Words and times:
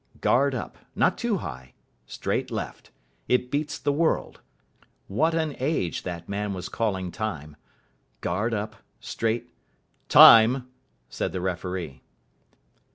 Guard 0.19 0.55
up. 0.55 0.79
Not 0.95 1.15
too 1.15 1.37
high. 1.45 1.73
Straight 2.07 2.49
left. 2.49 2.89
It 3.27 3.51
beats 3.51 3.77
the 3.77 3.91
world. 3.93 4.41
What 5.05 5.35
an 5.35 5.55
age 5.59 6.01
that 6.01 6.27
man 6.27 6.55
was 6.55 6.69
calling 6.69 7.11
Time. 7.11 7.55
Guard 8.19 8.51
up. 8.51 8.77
Straight 8.99 9.53
"Time," 10.09 10.67
said 11.07 11.33
the 11.33 11.39
referee. 11.41 12.01